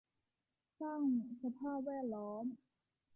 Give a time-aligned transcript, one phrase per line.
[0.79, 1.01] สร้าง
[1.41, 2.45] สภาพแวดล้อม